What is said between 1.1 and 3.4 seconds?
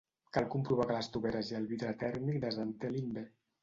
toveres i el vidre tèrmic desentelin bé.